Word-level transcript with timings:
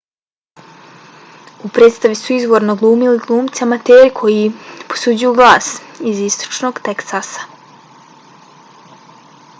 u 1.67 1.69
predstavi 1.75 2.17
su 2.21 2.33
izvorno 2.37 2.75
glumili 2.79 3.21
glumci 3.27 3.65
amateri 3.67 4.09
koji 4.21 4.41
posuđuju 4.95 5.37
glas 5.41 5.71
iz 6.15 6.25
istočnog 6.31 6.85
teksasa 6.91 7.49